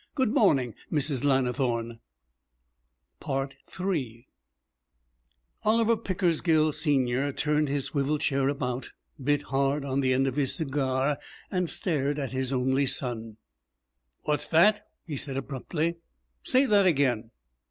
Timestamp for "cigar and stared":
10.55-12.17